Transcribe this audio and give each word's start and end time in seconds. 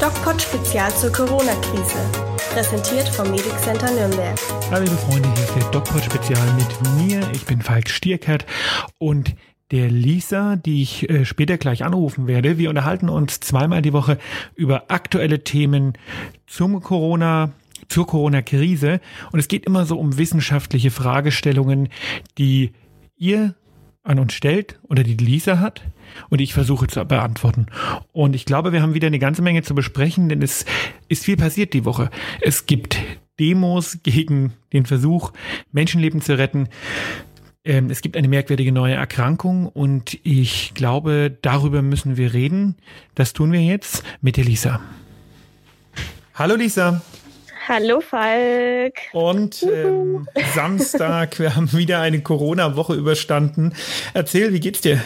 DocPod 0.00 0.42
Spezial 0.42 0.94
zur 0.96 1.10
Corona-Krise. 1.12 1.98
Präsentiert 2.52 3.08
vom 3.08 3.30
Medic 3.30 3.58
Center 3.58 3.90
Nürnberg. 3.90 4.38
Hallo 4.70 4.84
liebe 4.84 4.96
Freunde, 4.96 5.28
hier 5.34 5.44
ist 5.44 5.54
der 5.56 5.70
DocPod 5.70 6.04
Spezial 6.04 6.46
mit 6.54 6.98
mir. 6.98 7.26
Ich 7.32 7.44
bin 7.46 7.62
Falk 7.62 7.88
Stierkert 7.88 8.44
und 8.98 9.34
der 9.70 9.90
Lisa, 9.90 10.56
die 10.56 10.82
ich 10.82 11.08
äh, 11.08 11.24
später 11.24 11.58
gleich 11.58 11.84
anrufen 11.84 12.26
werde. 12.26 12.58
Wir 12.58 12.68
unterhalten 12.68 13.08
uns 13.08 13.40
zweimal 13.40 13.82
die 13.82 13.92
Woche 13.92 14.18
über 14.54 14.84
aktuelle 14.88 15.42
Themen 15.42 15.94
zum 16.46 16.80
Corona, 16.80 17.52
zur 17.88 18.06
Corona-Krise. 18.06 19.00
Und 19.32 19.38
es 19.38 19.48
geht 19.48 19.64
immer 19.64 19.86
so 19.86 19.98
um 19.98 20.18
wissenschaftliche 20.18 20.90
Fragestellungen, 20.90 21.88
die 22.36 22.72
ihr 23.16 23.54
an 24.04 24.18
uns 24.18 24.34
stellt 24.34 24.78
oder 24.82 25.02
die 25.02 25.16
Lisa 25.16 25.58
hat 25.58 25.82
und 26.28 26.40
ich 26.40 26.54
versuche 26.54 26.86
zu 26.86 27.04
beantworten. 27.04 27.66
Und 28.12 28.36
ich 28.36 28.44
glaube, 28.44 28.72
wir 28.72 28.82
haben 28.82 28.94
wieder 28.94 29.08
eine 29.08 29.18
ganze 29.18 29.42
Menge 29.42 29.62
zu 29.62 29.74
besprechen, 29.74 30.28
denn 30.28 30.42
es 30.42 30.66
ist 31.08 31.24
viel 31.24 31.36
passiert 31.36 31.72
die 31.72 31.84
Woche. 31.84 32.10
Es 32.40 32.66
gibt 32.66 32.98
Demos 33.40 33.98
gegen 34.02 34.52
den 34.72 34.86
Versuch, 34.86 35.32
Menschenleben 35.72 36.20
zu 36.20 36.38
retten. 36.38 36.68
Ähm, 37.64 37.90
es 37.90 38.02
gibt 38.02 38.16
eine 38.16 38.28
merkwürdige 38.28 38.72
neue 38.72 38.94
Erkrankung 38.94 39.66
und 39.66 40.18
ich 40.22 40.74
glaube, 40.74 41.36
darüber 41.40 41.80
müssen 41.80 42.16
wir 42.18 42.34
reden. 42.34 42.76
Das 43.14 43.32
tun 43.32 43.52
wir 43.52 43.62
jetzt 43.62 44.04
mit 44.20 44.36
der 44.36 44.44
Lisa. 44.44 44.80
Hallo 46.34 46.56
Lisa. 46.56 47.00
Hallo 47.66 48.00
Falk. 48.00 48.94
Und 49.14 49.62
ähm, 49.62 50.28
Samstag, 50.54 51.38
wir 51.38 51.56
haben 51.56 51.72
wieder 51.72 52.00
eine 52.00 52.20
Corona-Woche 52.22 52.94
überstanden. 52.94 53.72
Erzähl, 54.12 54.52
wie 54.52 54.60
geht's 54.60 54.82
dir? 54.82 55.00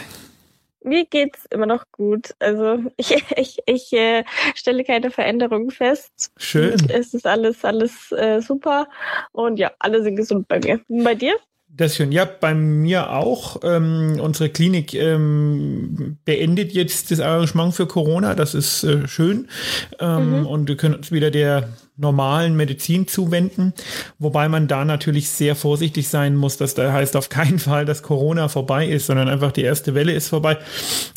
Mir 0.83 1.05
geht's 1.05 1.45
immer 1.51 1.65
noch 1.65 1.85
gut. 1.93 2.35
Also 2.39 2.83
ich, 2.97 3.15
ich, 3.37 3.59
ich 3.65 3.93
äh, 3.93 4.25
stelle 4.55 4.83
keine 4.83 5.09
Veränderungen 5.09 5.71
fest. 5.71 6.31
Schön. 6.35 6.75
Es 6.89 7.13
ist 7.13 7.25
alles, 7.25 7.63
alles 7.63 8.11
äh, 8.11 8.41
super. 8.41 8.89
Und 9.31 9.57
ja, 9.57 9.71
alle 9.79 10.03
sind 10.03 10.17
gesund 10.17 10.49
bei 10.49 10.59
mir. 10.59 10.81
Und 10.89 11.05
bei 11.05 11.15
dir? 11.15 11.37
Das 11.71 11.95
schön. 11.95 12.11
Ja, 12.11 12.25
bei 12.25 12.53
mir 12.53 13.11
auch. 13.11 13.61
Ähm, 13.63 14.19
unsere 14.21 14.49
Klinik 14.49 14.93
ähm, 14.93 16.17
beendet 16.25 16.73
jetzt 16.73 17.09
das 17.09 17.21
Arrangement 17.21 17.73
für 17.73 17.87
Corona. 17.87 18.35
Das 18.35 18.53
ist 18.53 18.83
äh, 18.83 19.07
schön. 19.07 19.47
Ähm, 19.99 20.41
mhm. 20.41 20.45
Und 20.45 20.67
wir 20.67 20.75
können 20.75 20.95
uns 20.95 21.11
wieder 21.11 21.31
der 21.31 21.69
normalen 21.95 22.55
Medizin 22.55 23.07
zuwenden, 23.07 23.73
wobei 24.19 24.49
man 24.49 24.67
da 24.67 24.83
natürlich 24.83 25.29
sehr 25.29 25.55
vorsichtig 25.55 26.09
sein 26.09 26.35
muss. 26.35 26.57
Das 26.57 26.73
da 26.73 26.91
heißt 26.91 27.15
auf 27.15 27.29
keinen 27.29 27.59
Fall, 27.59 27.85
dass 27.85 28.03
Corona 28.03 28.49
vorbei 28.49 28.87
ist, 28.87 29.05
sondern 29.05 29.29
einfach 29.29 29.53
die 29.53 29.63
erste 29.63 29.95
Welle 29.95 30.13
ist 30.13 30.27
vorbei. 30.27 30.57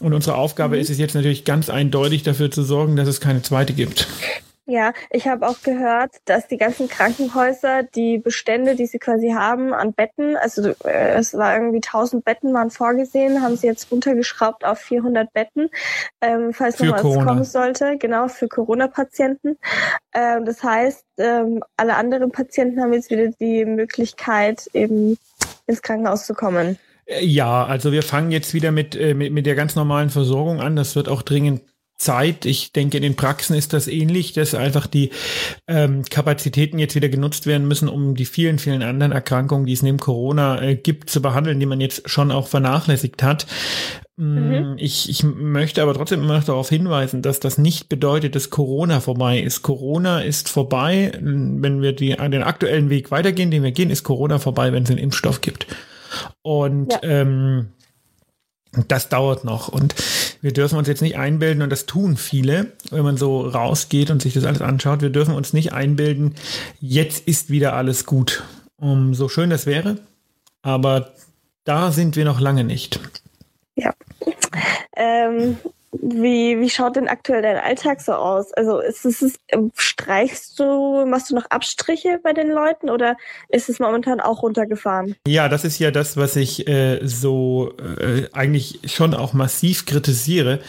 Und 0.01 0.13
unsere 0.13 0.37
Aufgabe 0.37 0.77
mhm. 0.77 0.83
ist 0.83 0.91
es 0.91 0.99
jetzt 0.99 1.15
natürlich 1.15 1.45
ganz 1.45 1.71
eindeutig 1.71 2.23
dafür 2.23 2.51
zu 2.53 2.63
sorgen, 2.63 2.95
dass 2.95 3.09
es 3.09 3.21
keine 3.21 3.43
zweite 3.43 3.73
gibt. 3.73 4.07
Ja, 4.73 4.95
ich 5.11 5.29
habe 5.29 5.47
auch 5.47 5.61
gehört, 5.61 6.13
dass 6.25 6.49
die 6.49 6.57
ganzen 6.57 6.89
Krankenhäuser 6.89 7.83
die 7.83 8.17
Bestände, 8.17 8.75
die 8.75 8.87
sie 8.87 8.99
quasi 8.99 9.33
haben 9.33 9.75
an 9.75 9.93
Betten, 9.93 10.35
also 10.39 10.71
äh, 10.85 11.11
es 11.19 11.35
war 11.35 11.55
irgendwie 11.55 11.83
1000 11.85 12.25
Betten 12.25 12.55
waren 12.55 12.71
vorgesehen, 12.71 13.43
haben 13.43 13.55
sie 13.57 13.67
jetzt 13.67 13.93
runtergeschraubt 13.93 14.65
auf 14.65 14.79
400 14.79 15.31
Betten, 15.35 15.69
ähm, 16.23 16.55
falls 16.55 16.81
noch 16.81 16.95
was 16.95 17.03
kommen 17.03 17.45
sollte, 17.45 17.99
genau 17.99 18.29
für 18.29 18.49
Corona-Patienten. 18.49 19.59
Ähm, 20.15 20.47
das 20.47 20.63
heißt, 20.63 21.05
ähm, 21.19 21.63
alle 21.77 21.97
anderen 21.97 22.33
Patienten 22.33 22.81
haben 22.81 22.95
jetzt 22.95 23.11
wieder 23.11 23.29
die 23.29 23.67
Möglichkeit, 23.67 24.71
eben 24.73 25.19
ins 25.67 25.83
Krankenhaus 25.83 26.25
zu 26.25 26.33
kommen. 26.33 26.79
Äh, 27.05 27.23
ja, 27.27 27.67
also 27.67 27.93
wir 27.93 28.03
fangen 28.03 28.31
jetzt 28.31 28.55
wieder 28.55 28.73
mit, 28.73 28.97
äh, 28.97 29.13
mit, 29.13 29.35
mit 29.35 29.45
der 29.45 29.55
ganz 29.55 29.77
normalen 29.77 30.09
Versorgung 30.09 30.63
an. 30.63 30.77
Das 30.77 30.97
wird 30.97 31.11
auch 31.11 31.21
dringend 31.21 31.61
Zeit. 32.03 32.45
Ich 32.47 32.73
denke, 32.73 32.97
in 32.97 33.03
den 33.03 33.17
Praxen 33.17 33.55
ist 33.57 33.73
das 33.73 33.89
ähnlich, 33.89 34.33
dass 34.33 34.55
einfach 34.55 34.87
die 34.87 35.11
ähm, 35.69 36.03
Kapazitäten 36.09 36.79
jetzt 36.79 36.95
wieder 36.95 37.09
genutzt 37.09 37.47
werden 37.47 37.69
müssen, 37.69 37.89
um 37.89 38.15
die 38.15 38.25
vielen, 38.25 38.59
vielen 38.59 38.83
anderen 38.83 39.13
Erkrankungen, 39.13 39.67
die 39.67 39.73
es 39.73 39.83
neben 39.83 39.99
Corona 39.99 40.61
äh, 40.61 40.77
gibt, 40.77 41.11
zu 41.11 41.23
behandeln, 41.23 41.61
die 41.61 41.67
man 41.67 41.81
jetzt 41.81 42.09
schon 42.11 42.31
auch 42.31 42.49
vernachlässigt 42.49 43.23
hat. 43.23 43.47
Mm, 44.17 44.25
mhm. 44.25 44.75
Ich, 44.79 45.09
ich 45.09 45.23
möchte 45.23 45.83
aber 45.83 45.95
trotzdem 45.95 46.23
immer 46.23 46.37
noch 46.37 46.45
darauf 46.45 46.69
hinweisen, 46.69 47.23
dass 47.23 47.41
das 47.41 47.57
nicht 47.57 47.89
bedeutet, 47.89 48.35
dass 48.35 48.51
Corona 48.51 49.01
vorbei 49.01 49.41
ist. 49.41 49.63
Corona 49.63 50.21
ist 50.21 50.49
vorbei, 50.49 51.13
wenn 51.21 51.83
wir 51.83 51.93
die, 51.93 52.17
den 52.17 52.43
aktuellen 52.43 52.91
Weg 52.91 53.11
weitergehen, 53.11 53.51
den 53.51 53.63
wir 53.63 53.73
gehen, 53.73 53.91
ist 53.91 54.05
Corona 54.05 54.39
vorbei, 54.39 54.73
wenn 54.73 54.83
es 54.83 54.91
einen 54.91 54.99
Impfstoff 54.99 55.41
gibt. 55.41 55.67
Und 56.43 56.93
ja. 56.93 56.99
ähm, 57.03 57.69
das 58.89 59.09
dauert 59.09 59.45
noch. 59.45 59.69
Und 59.69 59.95
wir 60.43 60.53
dürfen 60.53 60.77
uns 60.77 60.89
jetzt 60.89 61.01
nicht 61.01 61.17
einbilden, 61.17 61.63
und 61.63 61.71
das 61.71 61.87
tun 61.87 62.17
viele, 62.17 62.73
wenn 62.91 63.05
man 63.05 63.17
so 63.17 63.41
rausgeht 63.41 64.11
und 64.11 64.21
sich 64.21 64.35
das 64.35 64.45
alles 64.45 64.61
anschaut, 64.61 65.01
wir 65.01 65.11
dürfen 65.11 65.35
uns 65.35 65.53
nicht 65.53 65.73
einbilden, 65.73 66.35
jetzt 66.81 67.27
ist 67.27 67.49
wieder 67.49 67.75
alles 67.75 68.05
gut. 68.05 68.43
Um, 68.77 69.15
so 69.15 69.29
schön 69.29 69.49
das 69.49 69.65
wäre, 69.65 69.99
aber 70.61 71.13
da 71.65 71.93
sind 71.93 72.17
wir 72.17 72.25
noch 72.25 72.41
lange 72.41 72.65
nicht. 72.65 72.99
Ja. 73.77 73.95
Ähm, 74.97 75.57
wie, 76.01 76.59
wie 76.59 76.71
schaut 76.71 76.97
denn 76.97 77.07
aktuell 77.07 77.43
dein 77.43 77.59
Alltag 77.59 78.01
so 78.01 78.13
aus? 78.13 78.53
Also 78.55 78.81
ist 78.81 79.05
es, 79.05 79.21
ist, 79.21 79.39
streichst 79.77 80.59
du, 80.59 81.05
machst 81.07 81.31
du 81.31 81.35
noch 81.35 81.45
Abstriche 81.51 82.19
bei 82.23 82.33
den 82.33 82.49
Leuten 82.49 82.89
oder 82.89 83.17
ist 83.49 83.69
es 83.69 83.79
momentan 83.79 84.21
auch 84.21 84.43
runtergefahren? 84.43 85.17
Ja, 85.27 85.49
das 85.49 85.65
ist 85.65 85.79
ja 85.79 85.91
das, 85.91 86.17
was 86.17 86.37
ich 86.37 86.67
äh, 86.67 87.01
so 87.07 87.75
äh, 87.79 88.27
eigentlich 88.33 88.81
schon 88.87 89.13
auch 89.15 89.35
massiv 89.35 89.85
kritisiere, 89.85 90.61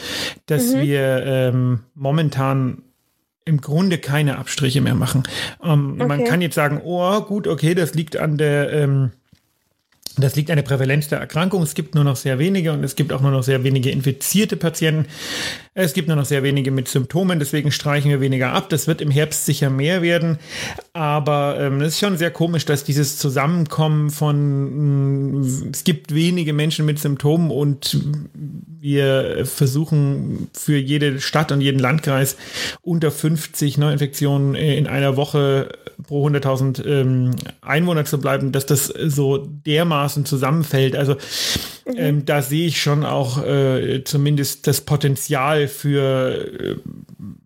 dass 0.46 0.74
mhm. 0.74 0.82
wir 0.82 1.24
ähm, 1.26 1.80
momentan 1.96 2.84
im 3.46 3.62
Grunde 3.62 3.98
keine 3.98 4.38
Abstriche 4.38 4.82
mehr 4.82 4.96
machen. 4.96 5.24
Ähm, 5.64 5.96
okay. 5.96 6.08
Man 6.08 6.24
kann 6.26 6.42
jetzt 6.42 6.56
sagen, 6.56 6.82
oh 6.84 7.22
gut, 7.22 7.48
okay, 7.48 7.76
das 7.76 7.94
liegt 7.94 8.18
an 8.18 8.38
der 8.38 8.72
ähm, 8.74 9.12
das 10.18 10.36
liegt 10.36 10.52
an 10.52 10.58
der 10.58 10.64
Prävalenz 10.64 11.08
der 11.08 11.20
Erkrankung. 11.20 11.64
Es 11.64 11.74
gibt 11.74 11.96
nur 11.96 12.04
noch 12.04 12.16
sehr 12.16 12.38
wenige 12.38 12.72
und 12.72 12.84
es 12.84 12.96
gibt 12.96 13.12
auch 13.12 13.22
nur 13.22 13.32
noch 13.32 13.42
sehr 13.42 13.64
wenige 13.64 13.90
infizierte 13.90 14.58
Patienten. 14.58 15.08
Es 15.74 15.94
gibt 15.94 16.08
nur 16.08 16.16
noch 16.16 16.26
sehr 16.26 16.44
wenige 16.44 16.70
mit 16.70 16.88
Symptomen, 16.88 17.40
deswegen 17.40 17.72
streichen 17.72 18.12
wir 18.12 18.22
weniger 18.22 18.52
ab. 18.52 18.70
Das 18.70 18.86
wird 18.86 19.02
im 19.02 19.10
Herbst 19.10 19.46
sicher 19.46 19.72
mehr 19.72 20.04
werden. 20.04 20.38
Aber 20.94 21.60
ähm, 21.60 21.82
es 21.82 21.94
ist 21.94 22.00
schon 22.00 22.18
sehr 22.18 22.30
komisch, 22.30 22.66
dass 22.66 22.84
dieses 22.84 23.18
Zusammenkommen 23.18 24.12
von, 24.12 25.34
mh, 25.34 25.40
mm, 25.40 25.70
es 25.74 25.84
gibt 25.84 26.14
wenige 26.14 26.54
Menschen 26.54 26.86
mit 26.86 27.00
Symptomen 27.00 27.50
und 27.50 28.00
wir 28.80 29.46
versuchen 29.46 30.50
für 30.54 30.78
jede 30.78 31.22
Stadt 31.22 31.52
und 31.52 31.62
jeden 31.62 31.80
Landkreis 31.80 32.38
unter 32.82 33.10
50 33.10 33.80
Neuinfektionen 33.80 34.54
in 34.54 34.86
einer 34.86 35.18
Woche 35.18 35.70
pro 36.04 36.28
100.000 36.28 36.86
ähm, 36.86 37.32
Einwohner 37.62 38.06
zu 38.06 38.20
bleiben, 38.20 38.52
dass 38.52 38.66
das 38.66 38.88
so 38.88 39.38
dermaßen 39.38 40.03
zusammenfällt. 40.26 40.96
Also 40.96 41.14
mhm. 41.86 41.94
ähm, 41.98 42.26
da 42.26 42.42
sehe 42.42 42.68
ich 42.68 42.82
schon 42.82 43.06
auch 43.06 43.44
äh, 43.44 44.04
zumindest 44.04 44.68
das 44.68 44.82
Potenzial 44.82 45.68
für 45.68 46.50
äh, 46.60 46.76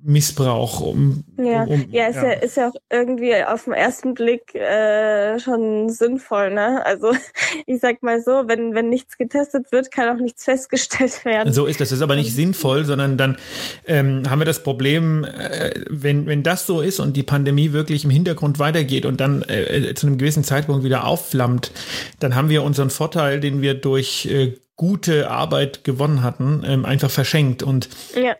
Missbrauch. 0.07 0.79
Um, 0.79 1.25
ja, 1.37 1.63
um, 1.63 1.85
ja, 1.91 2.07
ist 2.07 2.15
ja. 2.15 2.23
ja. 2.23 2.31
ist 2.31 2.57
ja 2.57 2.69
auch 2.69 2.75
irgendwie 2.89 3.35
auf 3.43 3.65
den 3.65 3.73
ersten 3.73 4.13
Blick 4.13 4.55
äh, 4.55 5.37
schon 5.39 5.89
sinnvoll. 5.89 6.51
Ne? 6.51 6.83
Also 6.85 7.11
ich 7.65 7.81
sag 7.81 8.01
mal 8.01 8.21
so, 8.21 8.43
wenn 8.47 8.73
wenn 8.73 8.89
nichts 8.89 9.17
getestet 9.17 9.71
wird, 9.71 9.91
kann 9.91 10.15
auch 10.15 10.21
nichts 10.21 10.45
festgestellt 10.45 11.25
werden. 11.25 11.51
So 11.51 11.65
ist 11.65 11.81
das. 11.81 11.89
Das 11.89 11.99
ist 11.99 12.01
aber 12.01 12.15
nicht 12.15 12.33
sinnvoll, 12.33 12.83
sondern 12.83 13.17
dann 13.17 13.37
ähm, 13.85 14.23
haben 14.29 14.39
wir 14.39 14.45
das 14.45 14.63
Problem, 14.63 15.23
äh, 15.23 15.71
wenn 15.89 16.25
wenn 16.25 16.43
das 16.43 16.65
so 16.65 16.81
ist 16.81 16.99
und 16.99 17.15
die 17.15 17.23
Pandemie 17.23 17.73
wirklich 17.73 18.03
im 18.03 18.09
Hintergrund 18.09 18.59
weitergeht 18.59 19.05
und 19.05 19.19
dann 19.21 19.41
äh, 19.43 19.93
zu 19.93 20.07
einem 20.07 20.17
gewissen 20.17 20.43
Zeitpunkt 20.43 20.83
wieder 20.83 21.05
aufflammt, 21.05 21.71
dann 22.19 22.35
haben 22.35 22.49
wir 22.49 22.63
unseren 22.63 22.89
Vorteil, 22.89 23.39
den 23.39 23.61
wir 23.61 23.73
durch 23.73 24.25
äh, 24.25 24.55
gute 24.77 25.29
Arbeit 25.29 25.83
gewonnen 25.83 26.23
hatten, 26.23 26.63
ähm, 26.65 26.85
einfach 26.85 27.09
verschenkt. 27.11 27.63
Und 27.63 27.89
ja. 28.15 28.35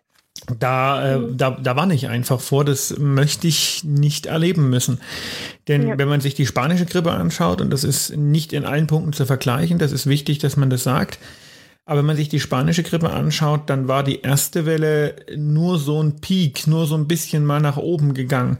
Da, 0.60 1.16
äh, 1.16 1.20
da, 1.36 1.52
da 1.52 1.76
war 1.76 1.90
ich 1.92 2.08
einfach 2.08 2.40
vor, 2.40 2.64
das 2.64 2.98
möchte 2.98 3.48
ich 3.48 3.84
nicht 3.84 4.28
erleben 4.28 4.70
müssen. 4.70 5.00
Denn 5.68 5.90
ja. 5.90 5.98
wenn 5.98 6.08
man 6.08 6.22
sich 6.22 6.36
die 6.36 6.46
spanische 6.46 6.86
Grippe 6.86 7.12
anschaut, 7.12 7.60
und 7.60 7.70
das 7.70 7.84
ist 7.84 8.16
nicht 8.16 8.54
in 8.54 8.64
allen 8.64 8.88
Punkten 8.88 9.12
zu 9.12 9.26
vergleichen, 9.26 9.78
das 9.78 9.92
ist 9.92 10.08
wichtig, 10.08 10.38
dass 10.40 10.56
man 10.56 10.70
das 10.70 10.84
sagt, 10.84 11.20
aber 11.88 12.00
wenn 12.00 12.06
man 12.06 12.18
sich 12.18 12.28
die 12.28 12.42
spanische 12.42 12.84
Grippe 12.84 13.12
anschaut, 13.12 13.62
dann 13.68 13.88
war 13.88 14.04
die 14.04 14.22
erste 14.22 14.66
Welle 14.66 15.16
nur 15.38 15.80
so 15.80 16.04
ein 16.04 16.20
Peak, 16.20 16.68
nur 16.68 16.86
so 16.86 16.96
ein 16.96 17.08
bisschen 17.08 17.46
mal 17.46 17.62
nach 17.62 17.78
oben 17.78 18.14
gegangen. 18.14 18.58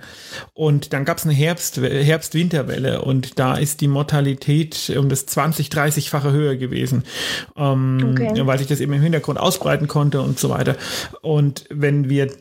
Und 0.54 0.94
dann 0.94 1.04
gab 1.04 1.18
es 1.18 1.26
eine 1.26 1.34
Herbst, 1.34 1.76
Herbst-Winterwelle 1.76 3.02
und 3.02 3.38
da 3.38 3.56
ist 3.56 3.82
die 3.82 3.90
Mortalität 3.90 4.94
um 4.98 5.10
das 5.10 5.26
20, 5.26 5.68
30-fache 5.68 6.32
höher 6.32 6.56
gewesen, 6.56 7.04
ähm, 7.58 8.14
okay. 8.14 8.48
weil 8.48 8.60
sich 8.60 8.68
das 8.68 8.80
eben 8.80 8.94
im 8.94 9.02
Hintergrund 9.02 9.38
ausbreiten 9.38 9.90
konnte 9.90 10.22
und 10.22 10.40
so 10.40 10.50
weiter. 10.50 10.78
Und 11.22 11.66
wenn 11.70 12.08
wir 12.08 12.32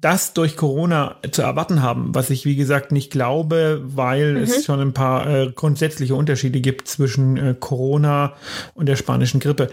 das 0.00 0.32
durch 0.32 0.56
Corona 0.56 1.16
zu 1.30 1.42
erwarten 1.42 1.82
haben, 1.82 2.14
was 2.14 2.30
ich 2.30 2.46
wie 2.46 2.56
gesagt 2.56 2.90
nicht 2.90 3.10
glaube, 3.12 3.82
weil 3.84 4.36
mhm. 4.36 4.42
es 4.44 4.64
schon 4.64 4.80
ein 4.80 4.94
paar 4.94 5.26
äh, 5.26 5.52
grundsätzliche 5.54 6.14
Unterschiede 6.14 6.62
gibt 6.62 6.88
zwischen 6.88 7.36
äh, 7.36 7.54
Corona 7.58 8.32
und 8.72 8.86
der 8.86 8.96
spanischen 8.96 9.38
Grippe, 9.38 9.68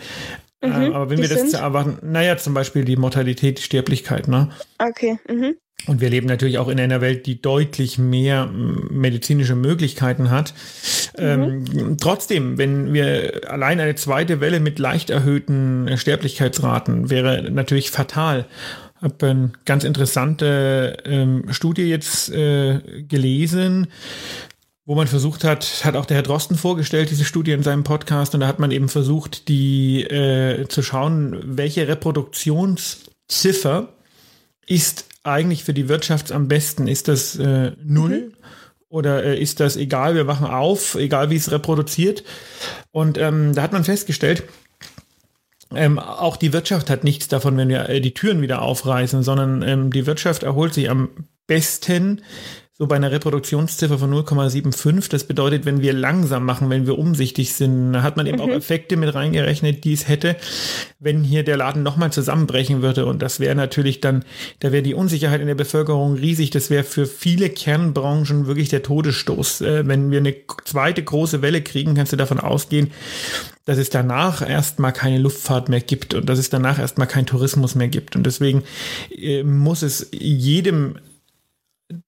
Mhm, 0.61 0.71
äh, 0.71 0.93
aber 0.93 1.09
wenn 1.09 1.19
wir 1.19 1.29
das 1.29 1.53
erwarten, 1.53 1.97
naja, 2.01 2.37
zum 2.37 2.53
Beispiel 2.53 2.85
die 2.85 2.97
Mortalität, 2.97 3.59
die 3.59 3.63
Sterblichkeit, 3.63 4.27
ne? 4.27 4.49
Okay. 4.77 5.17
Mhm. 5.29 5.55
Und 5.87 6.01
wir 6.01 6.09
leben 6.09 6.27
natürlich 6.27 6.57
auch 6.57 6.67
in 6.67 6.79
einer 6.79 6.99
Welt, 6.99 7.25
die 7.25 7.41
deutlich 7.41 7.97
mehr 7.97 8.47
medizinische 8.47 9.55
Möglichkeiten 9.55 10.29
hat. 10.29 10.53
Mhm. 11.17 11.23
Ähm, 11.23 11.97
trotzdem, 11.99 12.57
wenn 12.57 12.93
wir 12.93 13.49
allein 13.49 13.79
eine 13.79 13.95
zweite 13.95 14.41
Welle 14.41 14.59
mit 14.59 14.77
leicht 14.77 15.09
erhöhten 15.09 15.97
Sterblichkeitsraten 15.97 17.09
wäre 17.09 17.49
natürlich 17.49 17.91
fatal. 17.91 18.45
Ich 18.97 19.03
habe 19.03 19.27
eine 19.27 19.51
ganz 19.63 19.85
interessante 19.85 20.97
ähm, 21.05 21.45
Studie 21.51 21.83
jetzt 21.83 22.29
äh, 22.33 23.03
gelesen, 23.07 23.87
wo 24.89 24.95
man 24.95 25.07
versucht 25.07 25.43
hat, 25.43 25.85
hat 25.85 25.95
auch 25.95 26.07
der 26.07 26.17
Herr 26.17 26.23
Drosten 26.23 26.57
vorgestellt, 26.57 27.11
diese 27.11 27.23
Studie 27.23 27.51
in 27.51 27.61
seinem 27.61 27.83
Podcast, 27.83 28.33
und 28.33 28.39
da 28.39 28.47
hat 28.47 28.57
man 28.57 28.71
eben 28.71 28.89
versucht, 28.89 29.47
die 29.47 30.01
äh, 30.01 30.67
zu 30.67 30.81
schauen, 30.81 31.39
welche 31.43 31.87
Reproduktionsziffer 31.87 33.93
ist 34.65 35.05
eigentlich 35.21 35.63
für 35.63 35.75
die 35.75 35.89
Wirtschaft 35.89 36.31
am 36.31 36.47
besten? 36.47 36.87
Ist 36.87 37.07
das 37.07 37.35
äh, 37.35 37.73
null? 37.83 38.31
Mhm. 38.31 38.33
Oder 38.87 39.23
äh, 39.23 39.39
ist 39.39 39.59
das 39.59 39.77
egal, 39.77 40.15
wir 40.15 40.23
machen 40.23 40.47
auf, 40.47 40.95
egal 40.95 41.29
wie 41.29 41.35
es 41.35 41.51
reproduziert? 41.51 42.23
Und 42.89 43.19
ähm, 43.19 43.53
da 43.53 43.61
hat 43.61 43.73
man 43.73 43.83
festgestellt, 43.83 44.41
ähm, 45.75 45.99
auch 45.99 46.35
die 46.35 46.51
Wirtschaft 46.51 46.89
hat 46.89 47.03
nichts 47.03 47.27
davon, 47.27 47.57
wenn 47.57 47.69
wir 47.69 47.89
äh, 47.89 48.01
die 48.01 48.15
Türen 48.15 48.41
wieder 48.41 48.63
aufreißen, 48.63 49.21
sondern 49.21 49.61
ähm, 49.61 49.91
die 49.91 50.07
Wirtschaft 50.07 50.41
erholt 50.41 50.73
sich 50.73 50.89
am 50.89 51.09
besten, 51.45 52.23
so 52.81 52.87
bei 52.87 52.95
einer 52.95 53.11
Reproduktionsziffer 53.11 53.99
von 53.99 54.09
0,75. 54.13 55.09
Das 55.09 55.25
bedeutet, 55.25 55.65
wenn 55.65 55.81
wir 55.81 55.91
langsam 55.91 56.45
machen, 56.45 56.69
wenn 56.69 56.87
wir 56.87 56.97
umsichtig 56.97 57.53
sind, 57.53 58.01
hat 58.01 58.15
man 58.15 58.25
eben 58.25 58.37
mhm. 58.37 58.43
auch 58.43 58.47
Effekte 58.47 58.95
mit 58.95 59.13
reingerechnet, 59.13 59.83
die 59.83 59.91
es 59.91 60.07
hätte, 60.07 60.37
wenn 60.97 61.25
hier 61.25 61.43
der 61.43 61.57
Laden 61.57 61.83
nochmal 61.83 62.13
zusammenbrechen 62.13 62.81
würde. 62.81 63.05
Und 63.05 63.21
das 63.21 63.41
wäre 63.41 63.53
natürlich 63.53 63.99
dann, 63.99 64.23
da 64.61 64.71
wäre 64.71 64.81
die 64.81 64.93
Unsicherheit 64.93 65.41
in 65.41 65.47
der 65.47 65.55
Bevölkerung 65.55 66.13
riesig. 66.13 66.51
Das 66.51 66.69
wäre 66.69 66.85
für 66.85 67.05
viele 67.05 67.49
Kernbranchen 67.49 68.47
wirklich 68.47 68.69
der 68.69 68.81
Todesstoß. 68.81 69.59
Äh, 69.59 69.85
wenn 69.85 70.09
wir 70.09 70.19
eine 70.19 70.35
zweite 70.63 71.03
große 71.03 71.41
Welle 71.41 71.61
kriegen, 71.61 71.95
kannst 71.95 72.13
du 72.13 72.17
davon 72.17 72.39
ausgehen, 72.39 72.91
dass 73.65 73.77
es 73.77 73.89
danach 73.89 74.47
erstmal 74.47 74.93
keine 74.93 75.17
Luftfahrt 75.17 75.67
mehr 75.67 75.81
gibt 75.81 76.13
und 76.13 76.29
dass 76.29 76.39
es 76.39 76.49
danach 76.49 76.79
erstmal 76.79 77.07
kein 77.07 77.25
Tourismus 77.25 77.75
mehr 77.75 77.89
gibt. 77.89 78.15
Und 78.15 78.25
deswegen 78.25 78.63
äh, 79.13 79.43
muss 79.43 79.81
es 79.81 80.07
jedem 80.13 80.95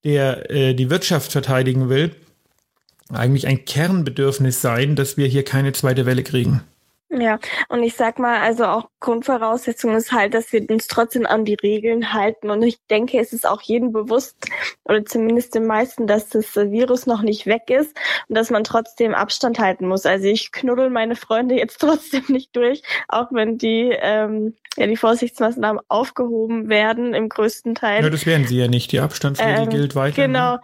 der 0.03 0.49
äh, 0.49 0.73
die 0.73 0.89
Wirtschaft 0.89 1.31
verteidigen 1.31 1.89
will, 1.89 2.15
eigentlich 3.09 3.47
ein 3.47 3.65
Kernbedürfnis 3.65 4.61
sein, 4.61 4.95
dass 4.95 5.17
wir 5.17 5.27
hier 5.27 5.43
keine 5.43 5.73
zweite 5.73 6.05
Welle 6.05 6.23
kriegen. 6.23 6.61
Ja, 7.13 7.39
und 7.67 7.83
ich 7.83 7.95
sag 7.95 8.19
mal, 8.19 8.39
also 8.39 8.63
auch 8.65 8.89
Grundvoraussetzung 9.01 9.95
ist 9.95 10.13
halt, 10.13 10.33
dass 10.33 10.53
wir 10.53 10.69
uns 10.69 10.87
trotzdem 10.87 11.25
an 11.25 11.43
die 11.43 11.55
Regeln 11.55 12.13
halten. 12.13 12.49
Und 12.49 12.63
ich 12.63 12.77
denke, 12.89 13.19
es 13.19 13.33
ist 13.33 13.45
auch 13.45 13.61
jedem 13.61 13.91
bewusst, 13.91 14.37
oder 14.85 15.03
zumindest 15.03 15.53
den 15.55 15.65
meisten, 15.67 16.07
dass 16.07 16.29
das 16.29 16.55
Virus 16.55 17.07
noch 17.07 17.21
nicht 17.21 17.47
weg 17.47 17.69
ist 17.69 17.97
und 18.29 18.37
dass 18.37 18.49
man 18.49 18.63
trotzdem 18.63 19.13
Abstand 19.13 19.59
halten 19.59 19.89
muss. 19.89 20.05
Also 20.05 20.27
ich 20.27 20.53
knuddel 20.53 20.89
meine 20.89 21.17
Freunde 21.17 21.55
jetzt 21.55 21.77
trotzdem 21.81 22.23
nicht 22.29 22.55
durch, 22.55 22.81
auch 23.09 23.27
wenn 23.31 23.57
die, 23.57 23.93
ähm, 23.99 24.55
ja, 24.77 24.87
die 24.87 24.95
Vorsichtsmaßnahmen 24.95 25.81
aufgehoben 25.89 26.69
werden 26.69 27.13
im 27.13 27.27
größten 27.27 27.75
Teil. 27.75 28.03
Ja, 28.03 28.09
das 28.09 28.25
werden 28.25 28.47
sie 28.47 28.57
ja 28.57 28.69
nicht. 28.69 28.89
Die 28.93 29.01
Abstandsregel 29.01 29.63
ähm, 29.63 29.69
gilt 29.69 29.95
weiter. 29.95 30.21
Ne? 30.21 30.27
Genau, 30.27 30.57